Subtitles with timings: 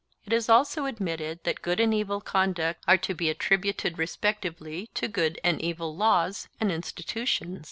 [0.25, 5.07] It is also admitted that good and evil conduct are to be attributed respectively to
[5.07, 7.59] good and evil laws and institutions.